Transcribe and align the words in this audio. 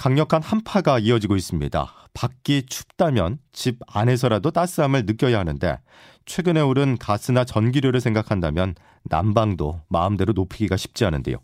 강력한 0.00 0.42
한파가 0.42 0.98
이어지고 0.98 1.36
있습니다. 1.36 1.92
밖이 2.14 2.62
춥다면 2.64 3.38
집 3.52 3.80
안에서라도 3.86 4.50
따스함을 4.50 5.04
느껴야 5.04 5.38
하는데 5.38 5.78
최근에 6.24 6.62
오른 6.62 6.96
가스나 6.96 7.44
전기료를 7.44 8.00
생각한다면 8.00 8.76
난방도 9.02 9.82
마음대로 9.88 10.32
높이기가 10.32 10.78
쉽지 10.78 11.04
않은데요. 11.04 11.36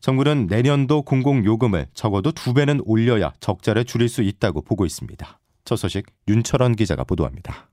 정부는 0.00 0.48
내년도 0.48 1.00
공공요금을 1.00 1.86
적어도 1.94 2.30
두 2.32 2.52
배는 2.52 2.82
올려야 2.84 3.32
적자를 3.40 3.86
줄일 3.86 4.10
수 4.10 4.20
있다고 4.20 4.60
보고 4.60 4.84
있습니다. 4.84 5.40
첫 5.64 5.76
소식 5.76 6.04
윤철원 6.28 6.76
기자가 6.76 7.04
보도합니다. 7.04 7.70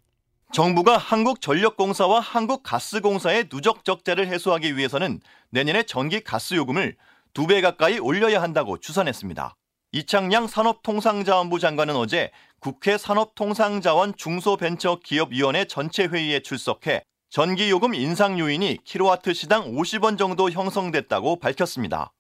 정부가 0.54 0.98
한국전력공사와 0.98 2.22
한국가스공사의 2.22 3.50
누적 3.50 3.84
적자를 3.84 4.28
해소하기 4.30 4.78
위해서는 4.78 5.20
내년에 5.50 5.84
전기 5.84 6.22
가스 6.22 6.54
요금을 6.54 6.96
두 7.34 7.48
배 7.48 7.60
가까이 7.60 8.00
올려야 8.00 8.42
한다고 8.42 8.78
추산했습니다. 8.78 9.58
이창양 9.94 10.48
산업통상자원부 10.48 11.60
장관은 11.60 11.98
어제 11.98 12.32
국회 12.62 12.98
산업통상자원 12.98 14.16
중소벤처기업위원회 14.16 15.66
전체 15.66 16.06
회의에 16.06 16.40
출석해 16.40 17.04
전기요금 17.30 17.94
인상 17.94 18.40
요인이 18.40 18.80
킬로와트 18.86 19.34
시당 19.34 19.70
50원 19.74 20.18
정도 20.18 20.50
형성됐다고 20.50 21.40
밝혔습니다. 21.40 22.14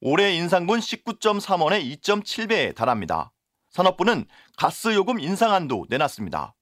올해 0.00 0.32
인상분 0.34 0.80
19.3원의 0.80 2.00
2.7배에 2.00 2.74
달합니다. 2.74 3.30
산업부는 3.68 4.24
가스요금 4.56 5.20
인상안도 5.20 5.86
내놨습니다. 5.90 6.54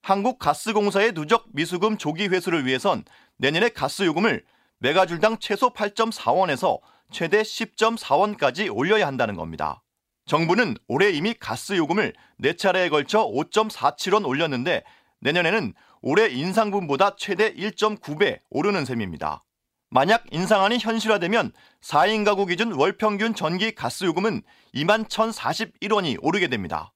한국가스공사의 0.00 1.12
누적 1.12 1.44
미수금 1.52 1.98
조기 1.98 2.28
회수를 2.28 2.64
위해선 2.64 3.04
내년에 3.36 3.68
가스요금을 3.68 4.44
메가줄당 4.78 5.40
최소 5.40 5.74
8.4원에서 5.74 6.80
최대 7.10 7.42
10.4원까지 7.42 8.74
올려야 8.74 9.06
한다는 9.06 9.36
겁니다. 9.36 9.82
정부는 10.30 10.76
올해 10.86 11.10
이미 11.10 11.34
가스 11.34 11.76
요금을 11.76 12.12
4차례에 12.40 12.88
걸쳐 12.88 13.26
5.47원 13.26 14.24
올렸는데 14.24 14.84
내년에는 15.18 15.74
올해 16.02 16.28
인상분보다 16.28 17.16
최대 17.16 17.52
1.9배 17.52 18.38
오르는 18.48 18.84
셈입니다. 18.84 19.42
만약 19.88 20.22
인상안이 20.30 20.78
현실화되면 20.78 21.50
4인 21.82 22.24
가구 22.24 22.46
기준 22.46 22.70
월평균 22.70 23.34
전기 23.34 23.74
가스 23.74 24.04
요금은 24.04 24.42
2만 24.72 25.08
1,041원이 25.08 26.18
오르게 26.22 26.46
됩니다. 26.46 26.92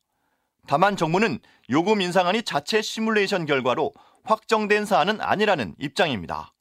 다만 0.68 0.96
정부는 0.96 1.40
요금 1.70 2.02
인상안이 2.02 2.44
자체 2.44 2.82
시뮬레이션 2.82 3.46
결과로 3.46 3.92
확정된 4.22 4.84
사안은 4.84 5.20
아니라는 5.20 5.74
입장입니다. 5.80 6.54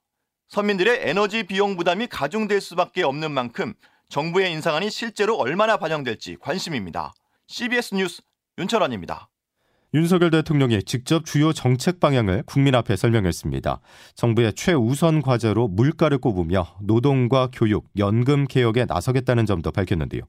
서민들의 0.48 1.02
에너지 1.08 1.44
비용 1.44 1.78
부담이 1.78 2.08
가중될 2.08 2.62
수밖에 2.62 3.04
없는 3.04 3.32
만큼 3.32 3.76
정부의 4.10 4.52
인상안이 4.52 4.90
실제로 4.90 5.38
얼마나 5.38 5.78
반영될지 5.78 6.38
관심입니다. 6.40 7.14
CBS 7.48 7.96
뉴스 7.96 8.22
윤철원입니다. 8.58 9.30
윤석열 9.96 10.32
대통령이 10.32 10.82
직접 10.84 11.24
주요 11.24 11.54
정책 11.54 12.00
방향을 12.00 12.44
국민 12.48 12.74
앞에 12.74 12.96
설명했습니다. 12.96 13.80
정부의 14.16 14.54
최우선 14.54 15.22
과제로 15.22 15.68
물가를 15.68 16.18
꼽으며 16.18 16.66
노동과 16.82 17.50
교육, 17.54 17.88
연금 17.98 18.46
개혁에 18.48 18.86
나서겠다는 18.86 19.46
점도 19.46 19.72
밝혔는데요. 19.72 20.24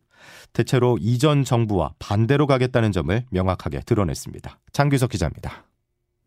대체로 0.52 0.98
이전 1.00 1.44
정부와 1.44 1.94
반대로 1.98 2.46
가겠다는 2.46 2.92
점을 2.92 3.24
명확하게 3.30 3.80
드러냈습니다. 3.80 4.58
장규석 4.72 5.10
기자입니다. 5.10 5.64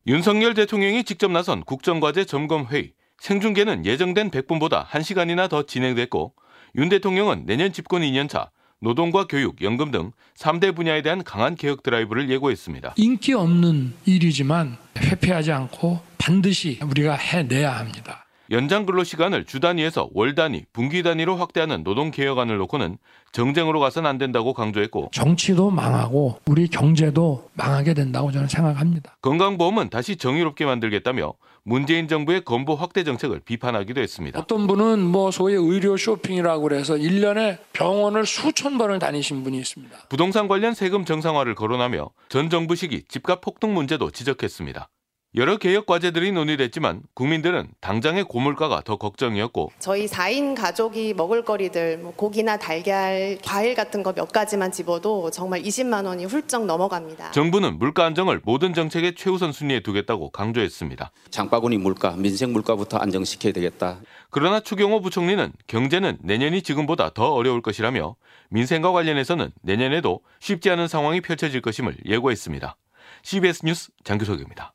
윤석열 0.07 0.55
대통령이 0.55 1.03
직접 1.03 1.29
나선 1.29 1.63
국정과제 1.63 2.25
점검회의 2.25 2.93
생중계는 3.19 3.85
예정된 3.85 4.31
100분보다 4.31 4.85
1시간이나 4.87 5.49
더 5.49 5.63
진행됐고 5.63 6.33
윤 6.77 6.89
대통령은 6.89 7.45
내년 7.47 7.73
집권 7.73 8.03
2년차 8.03 8.49
노동과 8.79 9.25
교육, 9.25 9.61
연금 9.63 9.89
등 9.89 10.11
3대 10.37 10.75
분야에 10.75 11.01
대한 11.01 11.23
강한 11.23 11.55
개혁 11.55 11.81
드라이브를 11.81 12.29
예고했습니다. 12.29 12.93
인기 12.97 13.33
없는 13.33 13.93
일이지만 14.05 14.77
회피하지 14.95 15.51
않고 15.51 15.99
반드시 16.19 16.79
우리가 16.83 17.15
해내야 17.15 17.79
합니다. 17.79 18.26
연장 18.51 18.85
근로 18.85 19.03
시간을 19.03 19.45
주 19.45 19.59
단위에서 19.59 20.09
월 20.13 20.35
단위, 20.35 20.63
분기 20.71 21.03
단위로 21.03 21.35
확대하는 21.35 21.83
노동 21.83 22.11
개혁안을 22.11 22.57
놓고는 22.57 22.97
정쟁으로 23.31 23.79
가선 23.79 24.05
안 24.05 24.17
된다고 24.17 24.53
강조했고 24.53 25.09
정치도 25.11 25.69
망하고 25.69 26.39
우리 26.45 26.67
경제도 26.67 27.49
망하게 27.53 27.93
된다고 27.93 28.31
저는 28.31 28.47
생각합니다. 28.47 29.17
건강보험은 29.21 29.89
다시 29.89 30.15
정의롭게 30.15 30.65
만들겠다며 30.65 31.33
문재인 31.63 32.07
정부의 32.07 32.45
건보 32.45 32.75
확대 32.75 33.03
정책을 33.03 33.41
비판하기도 33.41 33.99
했습니다. 33.99 34.39
어떤 34.39 34.67
분은 34.67 34.99
뭐 34.99 35.31
소위 35.31 35.53
의료 35.53 35.97
쇼핑이라고 35.97 36.63
그래서 36.63 36.95
1년에 36.95 37.57
병원을 37.73 38.25
수천 38.25 38.77
번을 38.77 38.99
다니신 38.99 39.43
분이 39.43 39.57
있습니다. 39.57 39.97
부동산 40.07 40.47
관련 40.47 40.73
세금 40.73 41.03
정상화를 41.03 41.55
거론하며 41.55 42.09
전 42.29 42.49
정부 42.49 42.75
시기 42.75 43.03
집값 43.03 43.41
폭등 43.41 43.73
문제도 43.73 44.09
지적했습니다. 44.09 44.87
여러 45.37 45.57
개혁 45.57 45.85
과제들이 45.85 46.31
논의됐지만 46.31 47.03
국민들은 47.13 47.67
당장의 47.79 48.23
고물가가 48.23 48.81
더 48.83 48.95
걱정이었고 48.97 49.71
저희 49.77 50.07
4인 50.07 50.55
가족이 50.55 51.13
먹을 51.13 51.43
거리들 51.45 51.99
뭐 51.99 52.11
고기나 52.15 52.57
달걀, 52.57 53.37
과일 53.45 53.73
같은 53.75 54.03
거 54.03 54.17
몇 54.17 54.31
가지만 54.31 54.71
집어도 54.71 55.29
정말 55.29 55.61
20만 55.61 56.05
원이 56.07 56.25
훌쩍 56.25 56.65
넘어갑니다. 56.65 57.31
정부는 57.31 57.77
물가 57.77 58.05
안정을 58.05 58.41
모든 58.45 58.73
정책의 58.73 59.13
최우선 59.13 59.51
순위에 59.51 59.81
두겠다고 59.81 60.31
강조했습니다. 60.31 61.11
장바구니 61.29 61.77
물가, 61.77 62.15
민생 62.15 62.51
물가부터 62.51 62.97
안정시켜야 62.97 63.53
되겠다. 63.53 63.99
그러나 64.31 64.59
추경호 64.59 65.01
부총리는 65.01 65.53
경제는 65.67 66.17
내년이 66.23 66.63
지금보다 66.63 67.11
더 67.13 67.31
어려울 67.33 67.61
것이라며 67.61 68.15
민생과 68.49 68.91
관련해서는 68.91 69.51
내년에도 69.61 70.21
쉽지 70.39 70.71
않은 70.71 70.87
상황이 70.87 71.21
펼쳐질 71.21 71.61
것임을 71.61 71.95
예고했습니다. 72.07 72.75
CBS 73.21 73.65
뉴스 73.65 73.91
장규석입니다. 74.03 74.73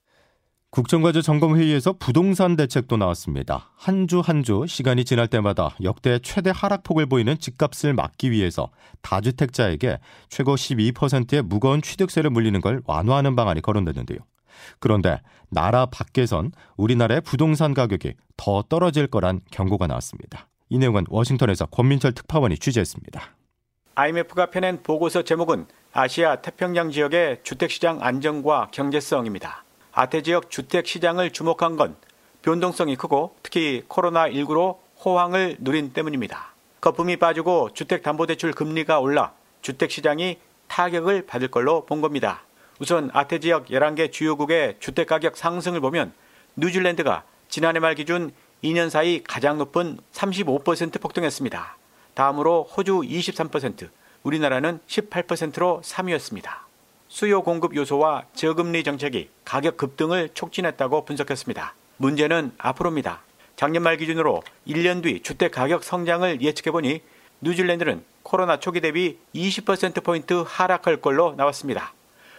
국정과제 0.73 1.21
점검회의에서 1.21 1.93
부동산 1.99 2.57
대책도 2.57 2.97
나왔습니다. 2.97 3.69
한 3.77 4.07
주 4.07 4.23
한 4.23 4.43
주 4.43 4.65
시간이 4.67 5.05
지날 5.05 5.29
때마다 5.29 5.77
역대 5.83 6.19
최대 6.21 6.51
하락폭을 6.55 7.05
보이는 7.07 7.39
집값을 7.39 7.93
막기 7.93 8.31
위해서 8.31 8.71
다주택자에게 9.03 9.99
최고 10.31 10.55
12%의 10.55 11.43
무거운 11.43 11.83
취득세를 11.83 12.31
물리는 12.31 12.59
걸 12.63 12.81
완화하는 12.87 13.37
방안이 13.37 13.61
거론됐는데요. 13.61 14.21
그런데 14.79 15.21
나라 15.51 15.85
밖에선 15.85 16.53
우리나라의 16.79 17.21
부동산 17.21 17.75
가격이 17.75 18.15
더 18.39 18.63
떨어질 18.63 19.09
거란 19.09 19.41
경고가 19.51 19.87
나왔습니다. 19.87 20.49
이 20.71 20.79
내용은 20.79 21.05
워싱턴에서 21.11 21.67
권민철 21.67 22.13
특파원이 22.13 22.57
취재했습니다. 22.57 23.21
IMF가 23.95 24.47
펴낸 24.47 24.83
보고서 24.83 25.21
제목은 25.23 25.67
아시아 25.93 26.37
태평양 26.37 26.91
지역의 26.91 27.41
주택시장 27.43 27.99
안정과 28.01 28.69
경제성입니다. 28.73 29.65
아태 29.95 30.23
지역 30.23 30.51
주택 30.51 30.87
시장을 30.87 31.33
주목한 31.33 31.77
건 31.77 31.97
변동성이 32.41 32.97
크고 32.97 33.37
특히 33.43 33.85
코로나19로 33.89 34.79
호황을 35.05 35.57
누린 35.61 35.93
때문입니다. 35.93 36.55
거품이 36.81 37.19
빠지고 37.19 37.71
주택담보대출 37.75 38.53
금리가 38.53 39.01
올라 39.01 39.33
주택 39.61 39.91
시장이 39.91 40.39
타격을 40.69 41.27
받을 41.27 41.49
걸로 41.49 41.85
본 41.85 42.01
겁니다. 42.01 42.43
우선 42.81 43.11
아태 43.13 43.39
지역 43.39 43.67
11개 43.67 44.11
주요국의 44.11 44.77
주택 44.81 45.09
가격 45.09 45.37
상승을 45.37 45.81
보면 45.81 46.13
뉴질랜드가 46.57 47.25
지난해 47.49 47.79
말 47.79 47.95
기준 47.95 48.33
2년 48.65 48.89
사이 48.89 49.23
가장 49.23 49.59
높은 49.59 49.99
35% 50.13 51.01
폭등했습니다. 51.01 51.77
다음으로 52.15 52.65
호주 52.65 53.03
23%, 53.03 53.91
우리나라는 54.23 54.81
18%로 54.87 55.83
3위였습니다. 55.85 56.72
수요 57.13 57.43
공급 57.43 57.77
요소와 57.77 58.25
저금리 58.35 58.83
정책이 58.85 59.29
가격 59.45 59.77
급등을 59.77 60.31
촉진했다고 60.33 61.05
분석했습니다. 61.05 61.75
문제는 61.99 62.53
앞으로입니다. 62.57 63.21
작년 63.55 63.83
말 63.83 63.99
기준으로 63.99 64.43
1년 64.67 65.03
뒤 65.03 65.21
주택 65.21 65.53
가격 65.53 65.85
성장을 65.85 66.41
예측해보니 66.41 67.03
뉴질랜드는 67.43 68.03
코로나 68.23 68.59
초기 68.59 68.81
대비 68.81 69.19
20%포인트 69.35 70.43
하락할 70.47 71.03
걸로 71.03 71.35
나왔습니다. 71.37 71.93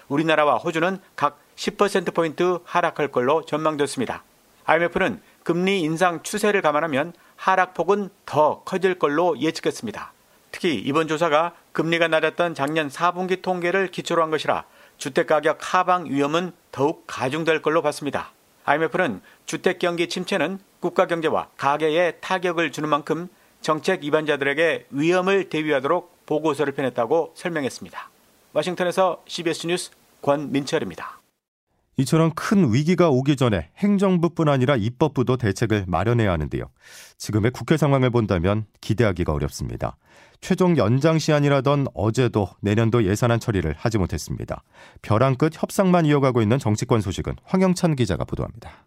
우리나라와 0.08 0.56
호주는 0.56 0.98
각 1.16 1.38
10%포인트 1.56 2.58
하락할 2.66 3.10
걸로 3.10 3.46
전망됐습니다. 3.46 4.24
IMF는 4.66 5.22
금리 5.44 5.82
인상 5.82 6.24
추세를 6.24 6.64
감안하면 6.64 7.14
하락폭은 7.36 8.10
더 8.26 8.64
커질 8.64 8.98
걸로 8.98 9.40
예측했습니다. 9.40 10.13
특히 10.54 10.76
이번 10.76 11.08
조사가 11.08 11.54
금리가 11.74 12.08
낮았던 12.08 12.54
작년 12.54 12.88
4분기 12.88 13.42
통계를 13.42 13.88
기초로 13.88 14.22
한 14.22 14.30
것이라 14.30 14.64
주택가격 14.98 15.58
하방 15.60 16.06
위험은 16.06 16.54
더욱 16.72 17.04
가중될 17.08 17.62
걸로 17.62 17.82
봤습니다. 17.82 18.32
IMF는 18.64 19.22
주택 19.46 19.80
경기 19.80 20.08
침체는 20.08 20.60
국가 20.80 21.08
경제와 21.08 21.50
가계에 21.58 22.12
타격을 22.22 22.72
주는 22.72 22.88
만큼 22.88 23.28
정책 23.62 24.04
위반자들에게 24.04 24.88
위험을 24.92 25.50
대비하도록 25.50 26.26
보고서를 26.28 26.74
펴냈다고 26.74 27.34
설명했습니다. 27.36 28.10
워싱턴에서 28.54 29.24
CBS 29.28 29.68
뉴스 29.68 29.92
권민철입니다. 30.22 31.23
이처럼 31.98 32.32
큰 32.36 32.74
위기가 32.74 33.10
오기 33.10 33.36
전에 33.36 33.70
행정부뿐 33.78 34.50
아니라 34.50 34.76
입법부도 34.76 35.38
대책을 35.38 35.86
마련해야 35.88 36.32
하는데요. 36.32 36.66
지금의 37.18 37.52
국회 37.52 37.78
상황을 37.78 38.10
본다면 38.10 38.66
기대하기가 38.82 39.32
어렵습니다. 39.32 39.98
최종 40.42 40.76
연장 40.78 41.20
시한이라던 41.20 41.88
어제도 41.94 42.50
내년도 42.62 43.06
예산안 43.06 43.40
처리를 43.40 43.76
하지 43.78 43.98
못했습니다. 43.98 44.64
벼랑 45.02 45.36
끝 45.36 45.54
협상만 45.56 46.06
이어가고 46.06 46.42
있는 46.42 46.60
정치권 46.60 47.02
소식은 47.02 47.36
황영찬 47.44 47.96
기자가 47.96 48.26
보도합니다. 48.26 48.86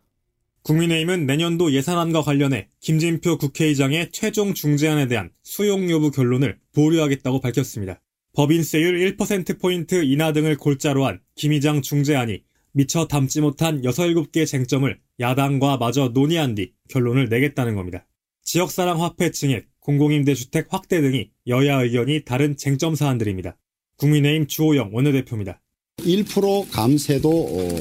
국민의힘은 0.64 1.26
내년도 1.26 1.72
예산안과 1.72 2.22
관련해 2.22 2.68
김진표 2.80 3.38
국회의장의 3.38 4.10
최종 4.10 4.52
중재안에 4.52 5.06
대한 5.06 5.30
수용 5.44 5.88
여부 5.90 6.10
결론을 6.10 6.58
보류하겠다고 6.74 7.40
밝혔습니다. 7.40 8.00
법인세율 8.34 9.16
1%포인트 9.16 10.02
인하 10.04 10.32
등을 10.32 10.56
골자로 10.56 11.06
한 11.06 11.20
김의장 11.36 11.80
중재안이 11.80 12.42
미처 12.76 13.06
담지 13.06 13.40
못한 13.40 13.82
6, 13.82 13.90
7개 13.90 14.46
쟁점을 14.46 15.00
야당과 15.18 15.78
마저 15.78 16.10
논의한 16.12 16.54
뒤 16.54 16.72
결론을 16.90 17.30
내겠다는 17.30 17.74
겁니다. 17.74 18.06
지역사랑 18.44 19.02
화폐 19.02 19.30
증액, 19.30 19.66
공공임대주택 19.80 20.66
확대 20.68 21.00
등이 21.00 21.30
여야 21.46 21.80
의견이 21.80 22.26
다른 22.26 22.54
쟁점 22.58 22.94
사안들입니다. 22.94 23.56
국민의힘 23.96 24.46
주호영 24.46 24.90
원내대표입니다. 24.92 25.62
1% 26.00 26.70
감세도 26.70 27.30
어, 27.30 27.80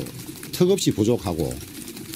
턱없이 0.54 0.92
부족하고 0.92 1.54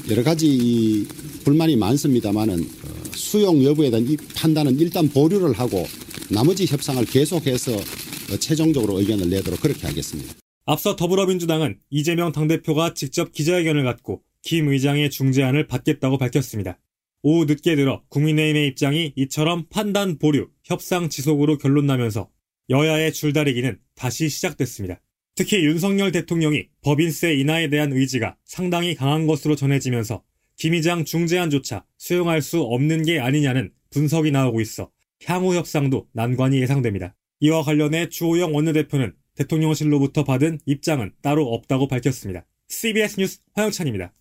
여러 0.09 0.23
가지 0.23 1.05
불만이 1.43 1.75
많습니다만은 1.75 2.61
어, 2.61 3.11
수용 3.13 3.61
여부에 3.61 3.89
대한 3.89 4.07
판단은 4.37 4.79
일단 4.79 5.09
보류를 5.09 5.51
하고 5.51 5.85
나머지 6.31 6.65
협상을 6.65 7.03
계속해서 7.03 7.73
어, 7.73 8.37
최종적으로 8.39 8.99
의견을 8.99 9.29
내도록 9.29 9.59
그렇게 9.59 9.85
하겠습니다. 9.85 10.33
앞서 10.71 10.95
더불어민주당은 10.95 11.79
이재명 11.89 12.31
당대표가 12.31 12.93
직접 12.93 13.31
기자회견을 13.31 13.83
갖고 13.83 14.21
김 14.43 14.67
의장의 14.67 15.09
중재안을 15.09 15.65
받겠다고 15.65 16.19
밝혔습니다. 16.19 16.77
오후 17.23 17.45
늦게 17.45 17.75
들어 17.75 18.03
국민의힘의 18.09 18.67
입장이 18.67 19.13
이처럼 19.15 19.65
판단 19.71 20.19
보류, 20.19 20.47
협상 20.63 21.09
지속으로 21.09 21.57
결론나면서 21.57 22.29
여야의 22.69 23.13
줄다리기는 23.13 23.79
다시 23.95 24.29
시작됐습니다. 24.29 25.01
특히 25.33 25.65
윤석열 25.65 26.11
대통령이 26.11 26.67
법인세 26.83 27.33
인하에 27.33 27.69
대한 27.69 27.91
의지가 27.91 28.37
상당히 28.45 28.93
강한 28.93 29.25
것으로 29.25 29.55
전해지면서 29.55 30.21
김 30.55 30.75
의장 30.75 31.03
중재안조차 31.03 31.83
수용할 31.97 32.43
수 32.43 32.61
없는 32.61 33.05
게 33.05 33.19
아니냐는 33.19 33.71
분석이 33.89 34.29
나오고 34.29 34.61
있어 34.61 34.91
향후 35.25 35.55
협상도 35.55 36.07
난관이 36.13 36.61
예상됩니다. 36.61 37.15
이와 37.39 37.63
관련해 37.63 38.09
주호영 38.09 38.53
원내대표는 38.53 39.15
대통령실로부터 39.39 40.23
받은 40.23 40.59
입장은 40.65 41.11
따로 41.21 41.53
없다고 41.53 41.87
밝혔습니다. 41.87 42.45
CBS 42.67 43.19
뉴스 43.19 43.39
화영찬입니다. 43.55 44.11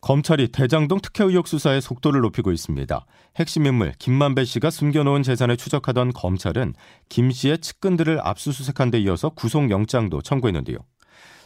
검찰이 0.00 0.48
대장동 0.48 1.00
특혜 1.00 1.24
의혹 1.24 1.48
수사의 1.48 1.82
속도를 1.82 2.20
높이고 2.20 2.52
있습니다. 2.52 3.06
핵심 3.36 3.66
인물 3.66 3.92
김만배 3.98 4.44
씨가 4.44 4.70
숨겨놓은 4.70 5.22
재산을 5.22 5.56
추적하던 5.56 6.12
검찰은 6.12 6.74
김 7.08 7.30
씨의 7.30 7.58
측근들을 7.58 8.20
압수수색한 8.22 8.90
데 8.90 9.00
이어서 9.00 9.30
구속영장도 9.30 10.22
청구했는데요. 10.22 10.78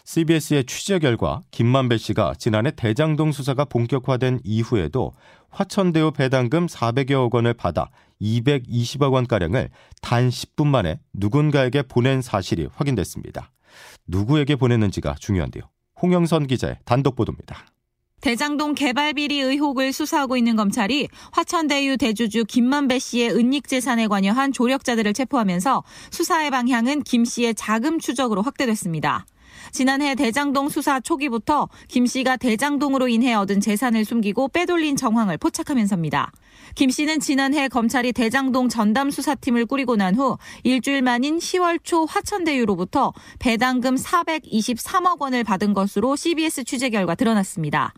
CBS의 0.05 0.64
취재 0.64 0.98
결과 0.98 1.43
김만배 1.50 1.96
씨가 1.96 2.34
지난해 2.38 2.72
대장동 2.72 3.32
수사가 3.32 3.64
본격화된 3.64 4.40
이후에도 4.44 5.12
화천대유 5.50 6.12
배당금 6.12 6.66
400여억 6.66 7.32
원을 7.34 7.55
받아 7.55 7.90
220억 8.22 9.12
원가량을 9.12 9.69
단 10.00 10.28
10분 10.28 10.66
만에 10.66 11.00
누군가에게 11.12 11.82
보낸 11.82 12.22
사실이 12.22 12.69
확인됐습니다. 12.72 13.50
누구에게 14.06 14.56
보냈는지가 14.56 15.16
중요한데요. 15.19 15.64
홍영선 16.00 16.46
기자의 16.46 16.78
단독 16.84 17.16
보도입니다. 17.16 17.66
대장동 18.22 18.74
개발 18.74 19.14
비리 19.14 19.40
의혹을 19.40 19.92
수사하고 19.92 20.36
있는 20.36 20.54
검찰이 20.54 21.08
화천대유 21.32 21.96
대주주 21.96 22.44
김만배 22.44 23.00
씨의 23.00 23.30
은닉 23.30 23.66
재산에 23.66 24.06
관여한 24.06 24.52
조력자들을 24.52 25.12
체포하면서 25.12 25.82
수사의 26.12 26.52
방향은 26.52 27.02
김 27.02 27.24
씨의 27.24 27.56
자금 27.56 27.98
추적으로 27.98 28.42
확대됐습니다. 28.42 29.26
지난해 29.72 30.14
대장동 30.14 30.69
수사 30.69 31.00
초기부터 31.00 31.69
김 31.88 32.06
씨가 32.06 32.37
대장동으로 32.37 33.08
인해 33.08 33.34
얻은 33.34 33.60
재산을 33.60 34.04
숨기고 34.04 34.49
빼돌린 34.49 34.96
정황을 34.96 35.38
포착하면서입니다. 35.38 36.31
김 36.75 36.90
씨는 36.90 37.20
지난해 37.20 37.69
검찰이 37.69 38.12
대장동 38.12 38.69
전담 38.69 39.10
수사팀을 39.10 39.66
꾸리고 39.66 39.96
난 39.96 40.12
후 40.14 40.37
일주일 40.62 41.02
만인 41.02 41.38
10월 41.38 41.82
초 41.82 42.04
화천대유로부터 42.04 43.12
배당금 43.38 43.96
423억 43.96 45.20
원을 45.20 45.44
받은 45.44 45.72
것으로 45.72 46.16
CBS 46.16 46.64
취재 46.64 46.90
결과 46.90 47.14
드러났습니다. 47.14 47.94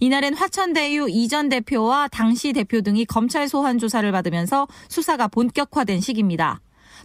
이날엔 0.00 0.34
화천대유 0.34 1.08
이전 1.08 1.48
대표와 1.48 2.08
당시 2.08 2.52
대표 2.52 2.80
등이 2.80 3.04
검찰 3.04 3.48
소환 3.48 3.78
조사를 3.78 4.10
받으면서 4.10 4.66
수사가 4.88 5.28
본격화된 5.28 6.00
시기입니다. 6.00 6.60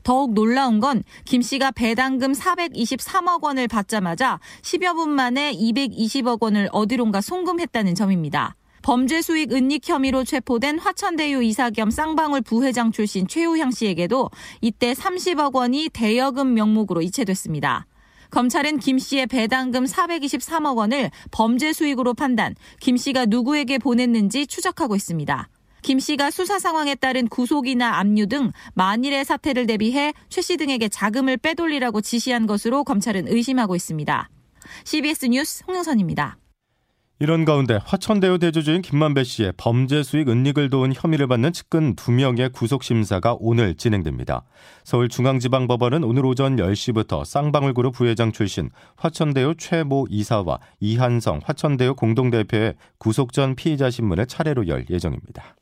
더욱 0.07 0.33
놀라운 0.33 0.79
건 0.79 1.03
김 1.25 1.41
씨가 1.41 1.71
배당금 1.71 2.31
423억 2.31 3.43
원을 3.43 3.67
받자마자 3.67 4.39
10여 4.61 4.95
분 4.95 5.09
만에 5.09 5.51
220억 5.51 6.41
원을 6.41 6.69
어디론가 6.71 7.19
송금했다는 7.19 7.93
점입니다. 7.93 8.55
범죄 8.83 9.21
수익 9.21 9.51
은닉 9.51 9.81
혐의로 9.85 10.23
체포된 10.23 10.79
화천대유 10.79 11.43
이사 11.43 11.69
겸 11.71 11.91
쌍방울 11.91 12.39
부회장 12.39 12.93
출신 12.93 13.27
최우향 13.27 13.71
씨에게도 13.71 14.31
이때 14.61 14.93
30억 14.93 15.53
원이 15.53 15.89
대여금 15.91 16.53
명목으로 16.53 17.01
이체됐습니다. 17.01 17.85
검찰은 18.29 18.79
김 18.79 18.99
씨의 18.99 19.27
배당금 19.27 19.83
423억 19.83 20.77
원을 20.77 21.11
범죄 21.31 21.73
수익으로 21.73 22.13
판단, 22.13 22.55
김 22.79 22.95
씨가 22.95 23.25
누구에게 23.25 23.77
보냈는지 23.77 24.47
추적하고 24.47 24.95
있습니다. 24.95 25.49
김 25.87 25.99
씨가 25.99 26.31
수사 26.31 26.59
상황에 26.59 26.95
따른 26.95 27.29
구속이나 27.29 27.97
압류 27.99 28.27
등 28.27 28.51
만일의 28.73 29.23
사태를 29.23 29.67
대비해 29.67 30.11
최 30.27 30.41
씨 30.41 30.57
등에게 30.57 30.89
자금을 30.89 31.37
빼돌리라고 31.37 32.01
지시한 32.01 32.45
것으로 32.45 32.83
검찰은 32.83 33.29
의심하고 33.29 33.73
있습니다. 33.73 34.29
CBS 34.83 35.27
뉴스 35.27 35.63
홍영선입니다. 35.65 36.39
이런 37.19 37.45
가운데 37.45 37.79
화천대유 37.85 38.37
대주주인 38.39 38.81
김만배 38.81 39.23
씨의 39.23 39.53
범죄 39.55 40.03
수익 40.03 40.27
은닉을 40.27 40.69
도운 40.69 40.91
혐의를 40.93 41.25
받는 41.27 41.53
측근 41.53 41.95
2명의 41.95 42.51
구속 42.51 42.83
심사가 42.83 43.37
오늘 43.39 43.73
진행됩니다. 43.75 44.43
서울중앙지방법원은 44.83 46.03
오늘 46.03 46.25
오전 46.25 46.57
10시부터 46.57 47.23
쌍방울그룹 47.23 47.93
부회장 47.93 48.33
출신 48.33 48.71
화천대유 48.97 49.55
최모 49.57 50.07
이사와 50.09 50.59
이한성 50.81 51.39
화천대유 51.45 51.95
공동대표의 51.95 52.75
구속 52.97 53.31
전 53.31 53.55
피의자 53.55 53.89
신문을 53.89 54.25
차례로 54.25 54.67
열 54.67 54.85
예정입니다. 54.89 55.55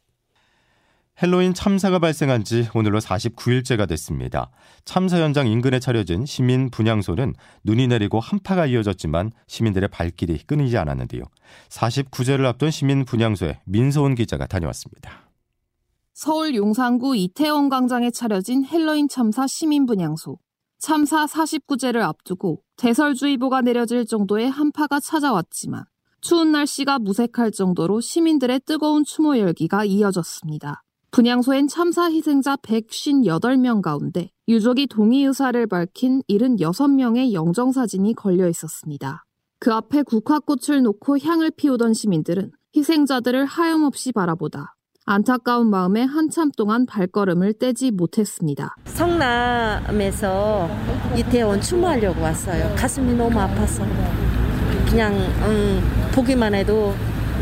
헬로윈 1.23 1.53
참사가 1.53 1.97
발생한 1.97 2.43
지 2.43 2.67
오늘로 2.73 2.99
49일째가 2.99 3.87
됐습니다. 3.87 4.51
참사 4.83 5.17
현장 5.17 5.47
인근에 5.47 5.79
차려진 5.79 6.25
시민 6.25 6.69
분향소는 6.69 7.33
눈이 7.63 7.87
내리고 7.87 8.19
한파가 8.19 8.65
이어졌지만 8.65 9.31
시민들의 9.47 9.87
발길이 9.89 10.37
끊이지 10.45 10.77
않았는데요. 10.77 11.23
49제를 11.69 12.43
앞둔 12.45 12.69
시민 12.69 13.05
분향소에 13.05 13.61
민소은 13.63 14.15
기자가 14.15 14.45
다녀왔습니다. 14.45 15.29
서울 16.13 16.53
용산구 16.53 17.15
이태원 17.15 17.69
광장에 17.69 18.11
차려진 18.11 18.65
헬로윈 18.65 19.07
참사 19.07 19.47
시민 19.47 19.85
분향소. 19.85 20.37
참사 20.79 21.25
49제를 21.25 22.01
앞두고 22.01 22.61
대설주의보가 22.75 23.61
내려질 23.61 24.05
정도의 24.05 24.49
한파가 24.49 24.99
찾아왔지만 24.99 25.85
추운 26.19 26.51
날씨가 26.51 26.99
무색할 26.99 27.51
정도로 27.51 28.01
시민들의 28.01 28.61
뜨거운 28.65 29.05
추모 29.05 29.37
열기가 29.37 29.85
이어졌습니다. 29.85 30.83
분향소엔 31.15 31.69
참사 31.69 32.11
희생자 32.11 32.57
158명 32.57 33.81
가운데 33.81 34.31
유족이 34.49 34.87
동의 34.87 35.23
의사를 35.23 35.65
밝힌 35.65 36.21
76명의 36.29 37.31
영정사진이 37.31 38.15
걸려 38.15 38.49
있었습니다. 38.49 39.23
그 39.57 39.71
앞에 39.71 40.03
국화꽃을 40.03 40.81
놓고 40.83 41.19
향을 41.19 41.51
피우던 41.55 41.93
시민들은 41.93 42.51
희생자들을 42.75 43.45
하염없이 43.45 44.11
바라보다 44.11 44.75
안타까운 45.05 45.69
마음에 45.69 46.03
한참 46.03 46.51
동안 46.51 46.85
발걸음을 46.85 47.53
떼지 47.53 47.91
못했습니다. 47.91 48.75
성남에서 48.83 50.67
이태원 51.15 51.61
추모하려고 51.61 52.23
왔어요. 52.23 52.75
가슴이 52.75 53.13
너무 53.13 53.39
아파서 53.39 53.85
그냥 54.89 55.13
음, 55.13 55.81
보기만 56.13 56.53
해도 56.53 56.93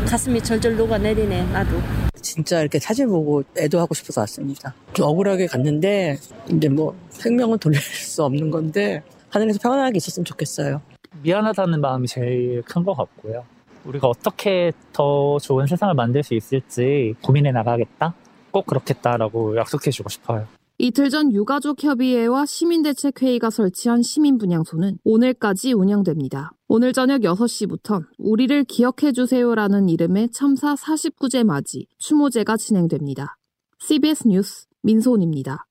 가슴이 0.06 0.40
절절 0.40 0.76
녹아내리네 0.76 1.50
나도. 1.50 2.03
진짜 2.34 2.60
이렇게 2.60 2.80
사진 2.80 3.08
보고 3.08 3.44
애도하고 3.56 3.94
싶어서 3.94 4.22
왔습니다. 4.22 4.74
좀 4.92 5.06
억울하게 5.06 5.46
갔는데 5.46 6.18
이제 6.50 6.68
뭐 6.68 6.92
생명은 7.10 7.58
돌릴 7.58 7.78
수 7.80 8.24
없는 8.24 8.50
건데 8.50 9.02
하늘에서 9.30 9.60
평안하게 9.60 9.98
있었으면 9.98 10.24
좋겠어요. 10.24 10.80
미안하다는 11.22 11.80
마음이 11.80 12.08
제일 12.08 12.62
큰 12.62 12.84
것 12.84 12.94
같고요. 12.96 13.44
우리가 13.84 14.08
어떻게 14.08 14.72
더 14.92 15.38
좋은 15.38 15.68
세상을 15.68 15.94
만들 15.94 16.24
수 16.24 16.34
있을지 16.34 17.14
고민해 17.22 17.52
나가겠다. 17.52 18.14
꼭 18.50 18.66
그렇겠다라고 18.66 19.56
약속해 19.56 19.92
주고 19.92 20.08
싶어요. 20.08 20.48
이틀 20.76 21.08
전 21.08 21.30
유가족협의회와 21.32 22.46
시민대책회의가 22.46 23.48
설치한 23.50 24.02
시민분향소는 24.02 24.98
오늘까지 25.04 25.72
운영됩니다. 25.72 26.50
오늘 26.66 26.92
저녁 26.92 27.20
6시부터 27.20 28.02
우리를 28.18 28.64
기억해주세요라는 28.64 29.88
이름의 29.88 30.30
참사 30.32 30.74
49제 30.74 31.44
맞이 31.44 31.86
추모제가 31.98 32.56
진행됩니다. 32.56 33.36
CBS 33.78 34.26
뉴스 34.26 34.66
민소은입니다. 34.82 35.64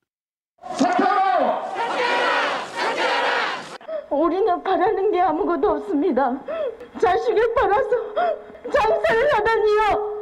우리는 4.10 4.64
바라는 4.64 5.12
게 5.12 5.20
아무것도 5.20 5.70
없습니다. 5.70 6.42
자식을 7.02 7.54
팔아서 7.56 7.90
장사를 8.72 9.34
하다니요. 9.34 10.13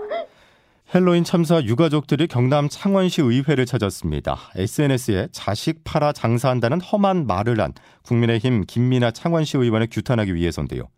헬로윈 0.93 1.23
참사 1.23 1.63
유가족들이 1.63 2.27
경남 2.27 2.67
창원시 2.67 3.21
의회를 3.21 3.65
찾았습니다. 3.65 4.37
SNS에 4.55 5.29
자식 5.31 5.85
팔아 5.85 6.11
장사한다는 6.11 6.81
험한 6.81 7.27
말을 7.27 7.61
한 7.61 7.71
국민의힘 8.03 8.65
김민아 8.67 9.11
창원시 9.11 9.57
의원을 9.57 9.87
규탄하기 9.89 10.35
위해서인데요. 10.35 10.89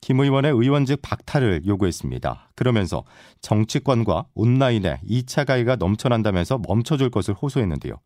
김 0.00 0.20
의원의 0.20 0.52
의원직 0.52 1.00
박탈을 1.02 1.66
요구했습니다. 1.66 2.52
그러면서 2.56 3.04
정치권과 3.42 4.24
온라인에 4.34 5.00
2차 5.06 5.44
가해가 5.44 5.76
넘쳐난다면서 5.76 6.62
멈춰줄 6.66 7.10
것을 7.10 7.34
호소했는데요. 7.34 8.00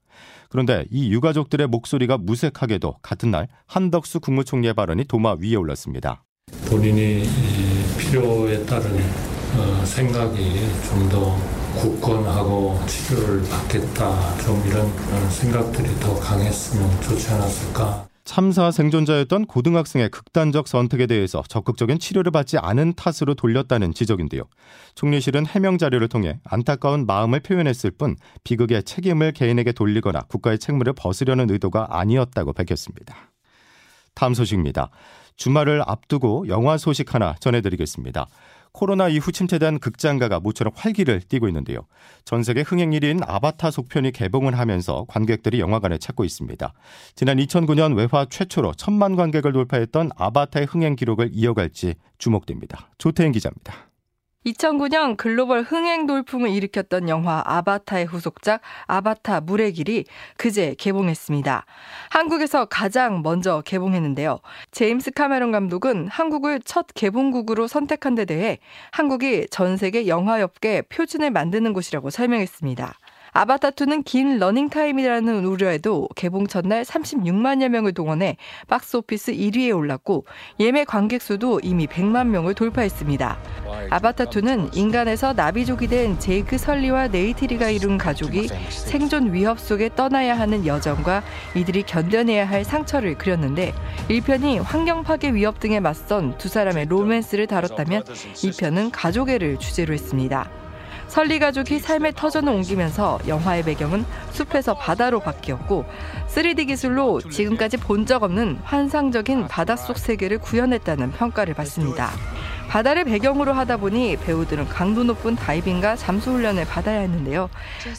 그런데 0.50 0.84
이 0.90 1.12
유가족들의 1.12 1.68
목소리가 1.68 2.18
무색하게도 2.18 2.96
같은 3.02 3.30
날 3.30 3.46
한덕수 3.66 4.18
국무총리의 4.18 4.74
발언이 4.74 5.04
도마 5.04 5.36
위에 5.38 5.54
올랐습니다. 5.54 6.24
본인이 6.68 7.22
필요에 8.00 8.66
따른 8.66 9.35
어, 9.54 9.84
생각이 9.84 10.60
좀 10.88 11.08
더 11.08 11.36
굳건하고 11.76 12.80
치료를 12.86 13.42
받겠다 13.48 14.36
좀 14.38 14.62
이런 14.66 14.90
생각들이 15.30 15.88
더 16.00 16.14
강했으면 16.18 17.00
좋지 17.02 17.28
않았을까. 17.30 18.08
참사 18.24 18.72
생존자였던 18.72 19.46
고등학생의 19.46 20.08
극단적 20.10 20.66
선택에 20.66 21.06
대해서 21.06 21.44
적극적인 21.48 22.00
치료를 22.00 22.32
받지 22.32 22.58
않은 22.58 22.94
탓으로 22.94 23.34
돌렸다는 23.34 23.94
지적인데요. 23.94 24.42
총리실은 24.96 25.46
해명 25.46 25.78
자료를 25.78 26.08
통해 26.08 26.40
안타까운 26.44 27.06
마음을 27.06 27.38
표현했을 27.38 27.92
뿐 27.92 28.16
비극의 28.42 28.82
책임을 28.82 29.32
개인에게 29.32 29.70
돌리거나 29.70 30.22
국가의 30.22 30.58
책무를 30.58 30.94
벗으려는 30.94 31.50
의도가 31.50 31.86
아니었다고 31.90 32.52
밝혔습니다. 32.52 33.14
다음 34.14 34.34
소식입니다. 34.34 34.90
주말을 35.36 35.82
앞두고 35.86 36.48
영화 36.48 36.78
소식 36.78 37.14
하나 37.14 37.34
전해드리겠습니다. 37.38 38.26
코로나 38.76 39.08
이후 39.08 39.32
침체된 39.32 39.78
극장가가 39.78 40.38
모처럼 40.40 40.70
활기를 40.76 41.22
띠고 41.22 41.48
있는데요. 41.48 41.86
전 42.26 42.42
세계 42.42 42.60
흥행 42.60 42.90
1위인 42.90 43.24
아바타 43.26 43.70
속편이 43.70 44.12
개봉을 44.12 44.58
하면서 44.58 45.06
관객들이 45.08 45.60
영화관에 45.60 45.96
찾고 45.96 46.24
있습니다. 46.24 46.74
지난 47.14 47.38
2009년 47.38 47.96
외화 47.96 48.26
최초로 48.26 48.74
천만 48.74 49.16
관객을 49.16 49.54
돌파했던 49.54 50.10
아바타의 50.14 50.66
흥행 50.66 50.94
기록을 50.94 51.30
이어갈지 51.32 51.94
주목됩니다. 52.18 52.90
조태인 52.98 53.32
기자입니다. 53.32 53.85
2009년 54.46 55.16
글로벌 55.16 55.62
흥행 55.62 56.06
돌풍을 56.06 56.50
일으켰던 56.50 57.08
영화 57.08 57.42
아바타의 57.44 58.06
후속작 58.06 58.60
아바타 58.86 59.40
물의 59.40 59.72
길이 59.72 60.04
그제 60.36 60.76
개봉했습니다. 60.78 61.64
한국에서 62.10 62.66
가장 62.66 63.22
먼저 63.22 63.60
개봉했는데요. 63.62 64.38
제임스 64.70 65.10
카메론 65.12 65.50
감독은 65.50 66.08
한국을 66.08 66.60
첫 66.64 66.86
개봉국으로 66.94 67.66
선택한 67.66 68.14
데 68.14 68.24
대해 68.24 68.58
한국이 68.92 69.48
전 69.50 69.76
세계 69.76 70.06
영화업계 70.06 70.82
표준을 70.82 71.30
만드는 71.30 71.72
곳이라고 71.72 72.10
설명했습니다. 72.10 72.94
아바타2는 73.36 74.02
긴 74.04 74.38
러닝타임이라는 74.38 75.44
우려에도 75.44 76.08
개봉 76.16 76.46
첫날 76.46 76.84
36만여 76.84 77.68
명을 77.68 77.92
동원해 77.92 78.38
박스오피스 78.66 79.32
1위에 79.32 79.76
올랐고 79.76 80.24
예매 80.58 80.84
관객 80.84 81.20
수도 81.20 81.60
이미 81.62 81.86
100만 81.86 82.28
명을 82.28 82.54
돌파했습니다. 82.54 83.38
아바타2는 83.90 84.74
인간에서 84.74 85.34
나비족이 85.34 85.86
된 85.88 86.18
제이크 86.18 86.56
설리와 86.56 87.08
네이트리가 87.08 87.68
이룬 87.68 87.98
가족이 87.98 88.48
생존 88.70 89.34
위협 89.34 89.60
속에 89.60 89.90
떠나야 89.94 90.38
하는 90.38 90.64
여정과 90.64 91.22
이들이 91.54 91.82
견뎌내야 91.82 92.48
할 92.48 92.64
상처를 92.64 93.18
그렸는데 93.18 93.74
1편이 94.08 94.62
환경 94.62 95.02
파괴 95.02 95.34
위협 95.34 95.60
등에 95.60 95.80
맞선 95.80 96.38
두 96.38 96.48
사람의 96.48 96.86
로맨스를 96.86 97.48
다뤘다면 97.48 98.04
2편은 98.04 98.90
가족애를 98.92 99.58
주제로 99.58 99.92
했습니다. 99.92 100.65
설리 101.08 101.38
가족이 101.38 101.78
삶의 101.78 102.12
터전을 102.14 102.52
옮기면서 102.52 103.20
영화의 103.26 103.62
배경은 103.62 104.04
숲에서 104.32 104.74
바다로 104.74 105.20
바뀌었고 105.20 105.84
3D 106.28 106.66
기술로 106.68 107.20
지금까지 107.20 107.76
본 107.78 108.06
적 108.06 108.22
없는 108.22 108.58
환상적인 108.62 109.48
바닷속 109.48 109.98
세계를 109.98 110.38
구현했다는 110.38 111.10
평가를 111.12 111.54
받습니다. 111.54 112.10
바다를 112.68 113.04
배경으로 113.04 113.52
하다 113.52 113.78
보니 113.78 114.16
배우들은 114.18 114.68
강도 114.68 115.02
높은 115.02 115.34
다이빙과 115.34 115.96
잠수 115.96 116.30
훈련을 116.32 116.66
받아야 116.66 117.00
했는데요. 117.00 117.48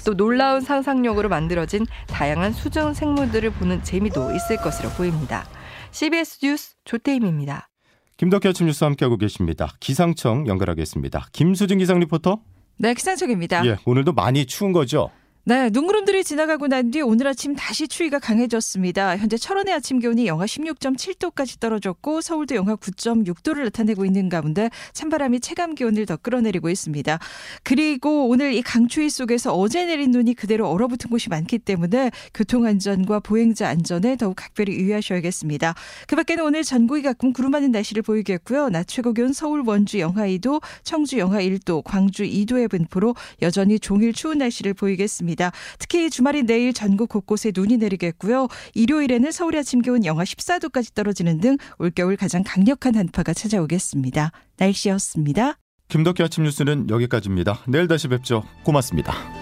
또 0.05 0.15
놀라운 0.15 0.61
상상력으로 0.61 1.27
만들어진 1.27 1.85
다양한 2.07 2.53
수중 2.53 2.93
생물들을 2.93 3.49
보는 3.51 3.83
재미도 3.83 4.33
있을 4.33 4.57
것으로 4.57 4.89
보입니다. 4.91 5.45
CBS 5.91 6.39
뉴스 6.41 6.75
조태임입니다. 6.85 7.67
김덕현 8.15 8.49
아침 8.51 8.67
뉴스 8.67 8.83
함께하고 8.85 9.17
계십니다. 9.17 9.73
기상청 9.81 10.47
연결하겠습니다. 10.47 11.27
김수진 11.33 11.79
기상 11.79 11.99
리포터. 11.99 12.39
네, 12.77 12.93
기상청입니다. 12.93 13.65
예, 13.65 13.77
오늘도 13.85 14.13
많이 14.13 14.45
추운 14.45 14.71
거죠? 14.71 15.09
네, 15.47 15.69
눈구름들이 15.69 16.25
지나가고 16.25 16.67
난 16.67 16.91
뒤 16.91 17.01
오늘 17.01 17.25
아침 17.27 17.55
다시 17.55 17.87
추위가 17.87 18.19
강해졌습니다. 18.19 19.15
현재 19.15 19.37
철원의 19.37 19.73
아침 19.73 19.99
기온이 19.99 20.27
영하 20.27 20.43
16.7도까지 20.45 21.61
떨어졌고 21.61 22.19
서울도 22.19 22.53
영하 22.55 22.75
9.6도를 22.75 23.63
나타내고 23.63 24.03
있는 24.03 24.27
가운데 24.27 24.69
찬바람이 24.91 25.39
체감 25.39 25.75
기온을 25.75 26.05
더 26.05 26.17
끌어내리고 26.17 26.69
있습니다. 26.69 27.19
그리고 27.63 28.27
오늘 28.27 28.53
이 28.55 28.61
강추위 28.61 29.09
속에서 29.09 29.53
어제 29.53 29.85
내린 29.85 30.11
눈이 30.11 30.33
그대로 30.33 30.69
얼어붙은 30.69 31.09
곳이 31.09 31.29
많기 31.29 31.59
때문에 31.59 32.11
교통 32.33 32.65
안전과 32.65 33.21
보행자 33.21 33.69
안전에 33.69 34.17
더욱 34.17 34.35
각별히 34.35 34.73
유의하셔야겠습니다. 34.73 35.75
그 36.07 36.17
밖에는 36.17 36.43
오늘 36.43 36.63
전국이 36.65 37.03
가끔 37.03 37.31
구름 37.31 37.51
많은 37.51 37.71
날씨를 37.71 38.01
보이겠고요. 38.01 38.67
낮 38.67 38.85
최고 38.87 39.13
기온 39.13 39.31
서울 39.31 39.63
원주 39.65 39.99
영하 39.99 40.27
2도, 40.27 40.61
청주 40.83 41.17
영하 41.19 41.39
1도, 41.39 41.83
광주 41.85 42.23
2도의 42.23 42.69
분포로 42.69 43.15
여전히 43.41 43.79
종일 43.79 44.11
추운 44.11 44.39
날씨를 44.39 44.73
보이겠습니다. 44.73 45.36
있습니다. 45.37 45.51
특히 45.79 46.09
주말인 46.09 46.45
내일 46.47 46.73
전국 46.73 47.09
곳곳에 47.09 47.51
눈이 47.55 47.77
내리겠고요. 47.77 48.47
일요일에는 48.73 49.31
서울의 49.31 49.59
아침 49.59 49.81
기온 49.81 50.03
영하 50.03 50.23
14도까지 50.23 50.93
떨어지는 50.93 51.39
등 51.39 51.57
올겨울 51.77 52.17
가장 52.17 52.43
강력한 52.45 52.95
한파가 52.95 53.33
찾아오겠습니다. 53.33 54.31
날씨였습니다. 54.57 55.57
김덕기 55.87 56.23
아침 56.23 56.43
뉴스는 56.43 56.89
여기까지입니다. 56.89 57.61
내일 57.67 57.87
다시 57.87 58.09
뵙죠. 58.09 58.43
고맙습니다. 58.63 59.36